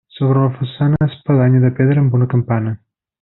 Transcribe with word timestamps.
Sobre 0.17 0.39
la 0.43 0.51
façana, 0.59 1.01
espadanya 1.09 1.61
de 1.67 1.71
pedra 1.81 2.05
amb 2.05 2.17
una 2.21 2.29
campana. 2.33 2.75